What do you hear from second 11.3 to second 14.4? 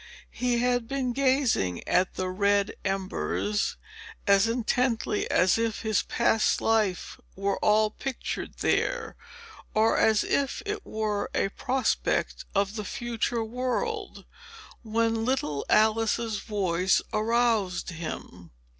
a prospect of the future world,